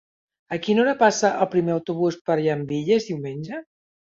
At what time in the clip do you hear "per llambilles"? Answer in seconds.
2.31-3.07